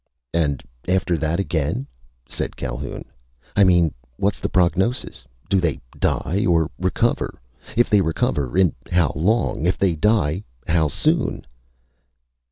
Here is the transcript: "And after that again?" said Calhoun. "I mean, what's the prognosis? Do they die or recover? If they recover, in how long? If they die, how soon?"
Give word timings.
"And 0.33 0.63
after 0.87 1.15
that 1.19 1.39
again?" 1.39 1.85
said 2.27 2.57
Calhoun. 2.57 3.05
"I 3.55 3.63
mean, 3.63 3.93
what's 4.17 4.39
the 4.39 4.49
prognosis? 4.49 5.25
Do 5.47 5.59
they 5.61 5.79
die 5.99 6.43
or 6.47 6.71
recover? 6.79 7.39
If 7.77 7.87
they 7.87 8.01
recover, 8.01 8.57
in 8.57 8.73
how 8.91 9.13
long? 9.15 9.67
If 9.67 9.77
they 9.77 9.93
die, 9.93 10.41
how 10.65 10.87
soon?" 10.87 11.45